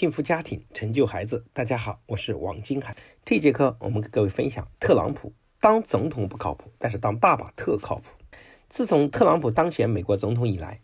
[0.00, 1.44] 幸福家庭，成就孩子。
[1.52, 2.96] 大家好，我是王金海。
[3.22, 8.04] 这节课我们给各位分享特朗普当总统不靠谱，但是当爸爸特靠谱。
[8.70, 10.80] 自从特朗普当选美国总统以来，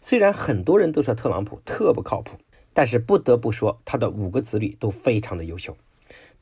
[0.00, 2.38] 虽然很多人都说特朗普特不靠谱，
[2.72, 5.76] 但是不得不说他的五个子女都非常的优秀，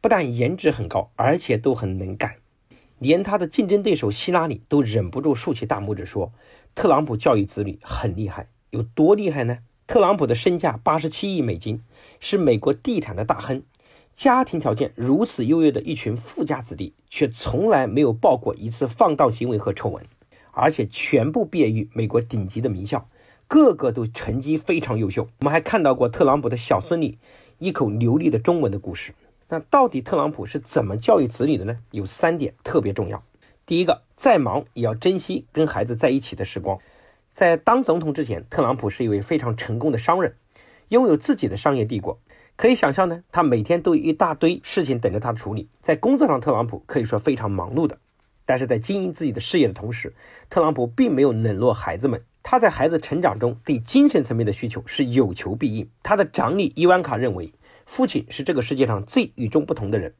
[0.02, 2.36] 不但颜值很高，而且都很能干。
[2.98, 6.34] 连他的竞争对手希拉里都忍不住竖起大拇指说
[6.76, 11.80] ：“特朗普教育子女很厉害，有多厉害呢？”特朗普的身价八十七亿美金，
[12.20, 13.62] 是美国地产的大亨，
[14.14, 20.04] 家庭条件如此优越的一群富家子弟，却从来没有报过一次放荡行为和丑闻，
[20.52, 23.08] 而且全部毕业于美国顶级的名校，
[23.46, 25.26] 个个都成绩非常优秀。
[25.38, 27.16] 我们还看到过特朗普的小孙女
[27.56, 29.14] 一口流利的中文的故事。
[29.48, 31.78] 那到底特朗普是怎么教育子女的呢？
[31.92, 33.24] 有三点特别重要。
[33.64, 36.78] 第一个，再忙也要珍惜跟孩子在一起的时光。
[37.32, 40.34] 在当总统之前，特朗普是一位非常成功的商人，
[40.88, 42.18] 拥有自己的商业帝国。
[42.56, 45.68] 可以想象呢，他每天都有一大堆事情等着他处理。
[45.80, 47.98] 在工作上，特朗普可以说非常忙碌的。
[48.44, 50.14] 但是在经营自己的事业的同时，
[50.50, 52.20] 特朗普并没有冷落孩子们。
[52.42, 55.88] 他在孩子成长中对精神层面的需求是有求必应。
[56.02, 57.52] 他的长女伊万卡认为，
[57.84, 60.14] 父亲是这个世界上最与众不同的人。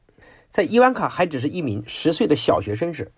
[0.50, 3.10] 在伊万卡还只是一名十岁的小学生时，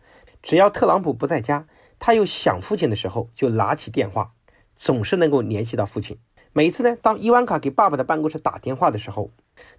[0.43, 1.67] 只要特朗普不在家。
[2.01, 4.33] 他又想父亲的时候，就拿起电话，
[4.75, 6.19] 总是能够联系到父亲。
[6.53, 9.31] 每次呢，当伊万卡给爸爸的办公室打电话的时候，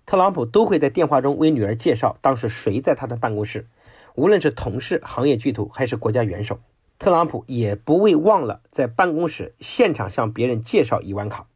[0.06, 3.68] 特朗普都会在电话中为女儿介绍当时谁在他的办公室，
[4.16, 6.60] 无论是同事、行业巨头还是国家元首，
[7.00, 11.48] 特朗普也不会忘了在办公室现场向别人介绍伊万卡，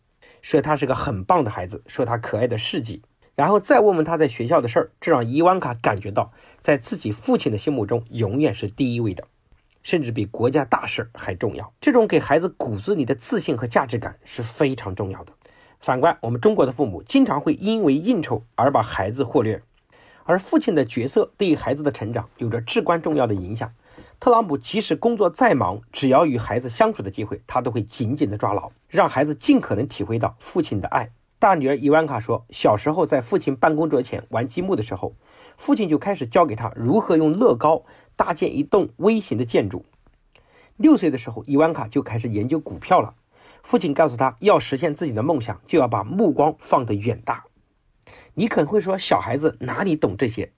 [0.41, 3.03] 说他是个很棒的孩子，说他可爱的事迹，
[3.35, 9.27] 然后再问问他在学校的事儿，这让伊万卡感觉到在自己父亲的心目中永远是第一位的。
[9.85, 11.71] 甚至比国家大事还重要。
[11.79, 15.31] 这种给孩子骨子里的自信和价值感是非常重要的。
[15.79, 19.61] 反观我们中国的父母，经常会因为应酬而把孩子忽略，
[20.23, 23.71] 而父亲的角色对于孩子的成长有着至关重要的影响。
[24.19, 31.11] 特朗普即使工作再忙，只要与孩子相处的机会，他都会紧紧的抓牢，让孩子尽可能体会到父亲的爱。
[31.45, 35.13] 大女儿伊万卡说，小时候在父亲办公桌前玩积木的时候，
[35.55, 37.83] 父亲就开始教给他如何用乐高
[38.15, 39.85] 搭建一栋微型的建筑。
[40.75, 43.13] 六岁的时候，伊万卡就开始研究股票了。
[43.61, 47.45] 父亲告诉他，要实现自己的梦想，就要把目光放得远大。
[48.33, 50.51] 你可能会说，小孩子哪里懂这些？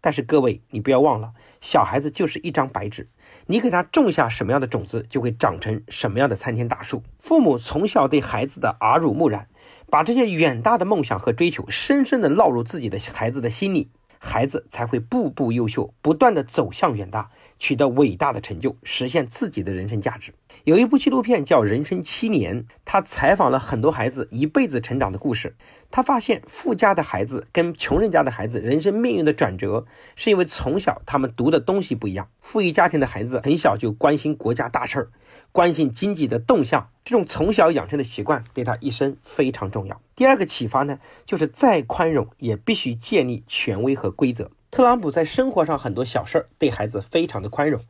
[0.00, 3.10] 但是各位，你不要忘了，小孩子就是一张白纸，
[3.44, 7.02] 你给他种下什么样的种子，就会长成什么样的参天大树。
[7.18, 9.46] 父母从小对孩子的耳濡目染。
[9.90, 20.32] 把这些远大的梦想和追求深深的烙入自己的孩子的心里，孩子才会步步优秀，不断的走向远大，取得伟大的成就，实现自己的人生价值。
[20.64, 25.54] 有一部纪录片叫《人生七年》，他采访了很多孩子一辈子成长的故事。
[25.90, 32.28] 他发现，富家的孩子跟穷人家的孩子人生命运的转折，是因为从小他们读的东西不一样。
[32.40, 35.10] 富裕家庭的孩子很小就关心国家大事儿，
[35.52, 40.00] 关心经济的动向，这种从小养成的习惯对他一生非常重要。
[40.14, 44.50] 第二个启发呢，就是再宽容也必须建立权威和规则。
[44.70, 47.82] 特朗普在生活上很多小事儿对孩子非常的宽容。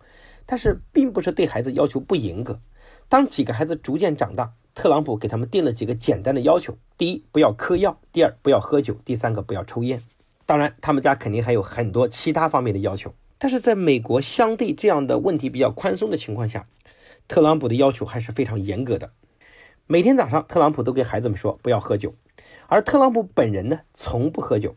[0.47, 2.61] 但是并不是对孩子要求不严格。
[3.09, 10.03] 当几个孩子逐渐长大，特朗普给他们定了几个简单的要求：第一，不要嗑药；第二，不要喝酒；第三个，不要抽烟。
[10.47, 13.15] 当然，他们家肯定还有很多其他方面的要求。
[13.39, 16.67] 但是，在美国相对这样的问题比较宽松的情况下，
[17.29, 19.13] 特朗普的要求还是非常严格的。
[19.87, 22.17] 每天早上，特朗普都给孩子们说不要喝酒，
[22.67, 24.75] 而特朗普本人呢，从不喝酒。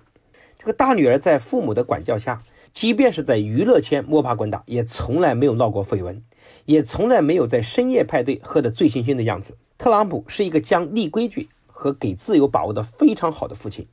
[0.64, 2.42] 这个大女儿在父母的管教下。
[2.74, 6.24] 即便是在娱乐圈摸爬滚打，也从来没有闹过绯闻，
[6.64, 9.58] 也从来没有在深夜派对喝得醉醺醺的样子。
[9.78, 13.86] 特朗普是一个将立规矩和给自由把握的非常好的父亲，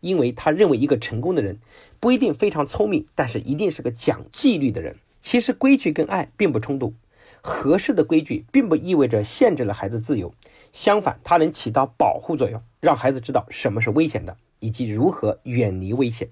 [0.00, 1.60] 因为他认为一个成功的人
[2.00, 4.96] 不一定非常聪明，但是一定是个讲纪律的人。
[5.20, 6.92] 其实规矩跟爱并不冲突，
[7.40, 10.34] 合适的规矩并不意味着限制了孩子自由，
[10.72, 16.30] 相反，它能起到保护作用，让孩子知道什么是危险的，以及如何远离危险。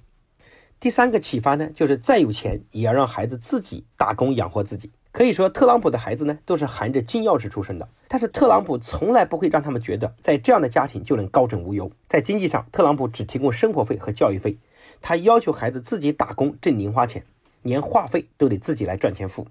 [0.78, 4.92] 第三个启发呢，就是再有钱也要让孩子自己打工养活自己。
[5.10, 7.88] 可以说，特朗普的孩子呢，都是含着金钥匙出生的。
[8.06, 11.90] 但是，特朗普从来不会让他们觉得在这样的家庭就能高枕无忧。
[12.06, 14.58] 在经济上，特朗普只提供生活费和教育费，
[15.00, 17.24] 他要求孩子自己打工挣零花钱，
[17.62, 19.46] 连话费都得自己来赚钱付。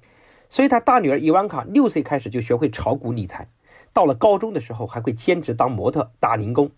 [0.48, 3.50] 所以，他大女儿伊万卡六岁开始就学会炒股理财，
[3.92, 6.70] 到了高中的时候还会兼职当模特打零工。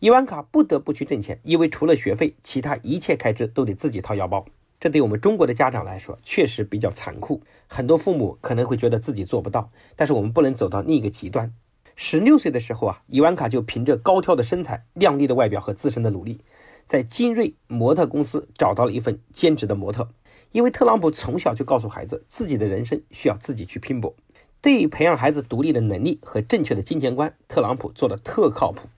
[0.00, 4.44] 伊万卡不得不去挣钱，因为除了学费，其他一切开支都得自己掏腰包。
[4.78, 7.42] 这对我们中国的家长来说，确实比较残酷。
[7.66, 11.52] 很多父母可能会觉得自己做不到，但是我们不能走到另一个极端。
[11.96, 16.38] 十六岁的时候啊，伊万卡就凭着高挑的身材、靓丽的外表和自身的努力，
[16.86, 20.08] 在金瑞模特公司找到了一份兼职的模特。
[20.52, 24.14] 因为特朗普从小就告诉孩子，自己的人生需要自己去拼搏。
[24.62, 28.88] 对于培养孩子独立的能力和正确的金钱观，特朗普做的特靠谱。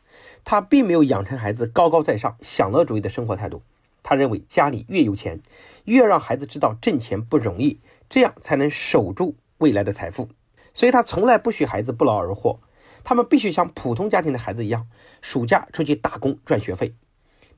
[0.45, 3.63] 他并没有养成孩子高高在上、享乐主义的生活态度。
[4.03, 5.41] 他认为家里越有钱，
[5.85, 10.29] 越让孩子知道挣钱不容易，这样才能守住未来的财富。
[10.73, 12.61] 所以他从来不许孩子不劳而获，
[13.05, 14.87] 他们必须像普通家庭的孩子一样，
[15.21, 16.95] 暑假出去打工赚学费。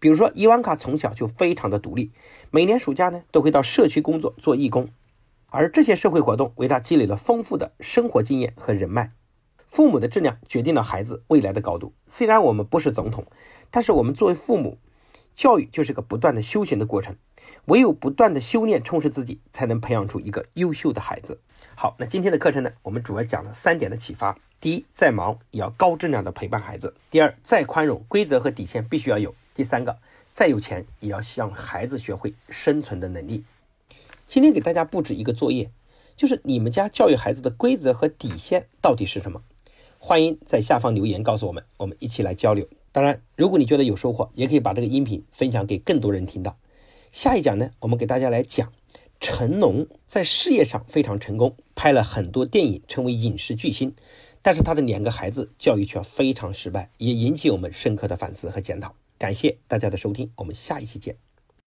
[0.00, 2.10] 比如说，伊万卡从小就非常的独立，
[2.50, 4.88] 每年暑假呢都会到社区工作做义工，
[5.46, 9.12] 而这些社会活动为他积累了丰富的生活经验和人脉。
[9.72, 11.94] 父母的质量决定了孩子未来的高度。
[12.06, 13.24] 虽然我们不是总统，
[13.70, 14.76] 但是我们作为父母，
[15.34, 17.16] 教育就是个不断的修行的过程，
[17.64, 21.40] 唯有不断的修炼充实自己，才能培养出一个优秀的孩子。
[21.74, 29.34] 好，那今天的课程呢，我们主要讲了三点的启发：第一，再忙也要高质量的陪伴孩子；第二，再宽容，规则和底线必须要有。
[29.54, 29.96] 第三个，
[30.32, 33.42] 再有钱也要让孩子学会生存的能力。
[34.28, 35.70] 今天给大家布置一个作业，
[36.14, 39.40] 就是你们家教育孩子的规则和底线到底是什么？
[40.04, 42.66] 欢迎在下方留言告诉我们，我们一起来交流。
[42.90, 46.58] 当然，如果你觉得有收获，也可以把这个音频分享给更多人听到。
[47.12, 48.72] 下一讲呢，我们给大家来讲
[49.20, 53.94] 成龙在事业上非常成功，拍了很多电影，成为影视巨星，
[54.42, 58.96] 但是他的两个孩子教育却非常失败，也引起我们深刻的反思和检讨。
[59.18, 61.14] 感谢大家的收听，我们下一期见。